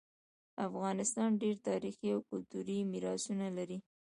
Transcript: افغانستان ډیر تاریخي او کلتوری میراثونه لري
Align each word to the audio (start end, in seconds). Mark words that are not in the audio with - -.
افغانستان 0.67 1.29
ډیر 1.41 1.55
تاریخي 1.67 2.07
او 2.15 2.19
کلتوری 2.29 2.77
میراثونه 2.91 3.47
لري 3.57 3.77